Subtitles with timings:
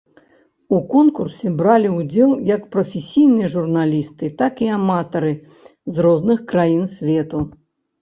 [0.77, 5.33] У конкурсе бралі ўдзел як прафесійныя журналісты, так і аматары
[5.71, 7.49] з розных краін свету.